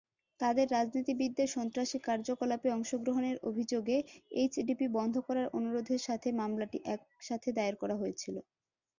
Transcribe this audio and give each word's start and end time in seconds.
তাদের 0.39 0.67
রাজনীতিবিদদের 0.69 1.47
সন্ত্রাসী 1.49 1.97
কার্যকলাপে 2.01 2.67
অংশগ্রহণের 2.71 3.37
অভিযোগে 3.43 3.97
এইচডিপি 4.35 4.87
বন্ধ 4.97 5.15
করার 5.27 5.47
অনুরোধের 5.57 6.01
সাথে 6.07 6.27
মামলাটি 6.39 6.77
একসাথে 6.95 7.49
দায়ের 7.57 7.75
করা 7.81 7.95
হয়েছিল। 8.01 8.35